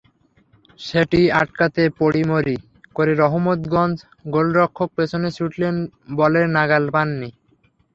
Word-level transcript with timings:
সেটি 0.79 1.21
আটকাতে 1.41 1.83
পড়িমরি 1.99 2.57
করে 2.95 3.11
রহমতগঞ্জ 3.15 3.95
গোলরক্ষক 4.27 4.89
পেছনে 4.97 5.27
ছুটলেও 5.37 5.73
বলের 6.17 6.47
নাগাল 6.55 6.83
পাননি। 6.95 7.29